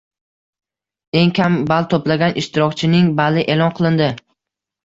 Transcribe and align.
Eng 1.19 1.33
kam 1.39 1.59
ball 1.73 1.87
to‘plagan 1.91 2.35
ishtirokchining 2.43 3.15
bali 3.23 3.47
e’lon 3.57 3.77
qilindi 3.81 4.09